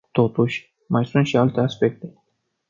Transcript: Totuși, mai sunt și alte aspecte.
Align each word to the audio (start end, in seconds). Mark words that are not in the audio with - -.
Totuși, 0.11 0.73
mai 0.87 1.05
sunt 1.05 1.25
și 1.25 1.37
alte 1.37 1.59
aspecte. 1.59 2.13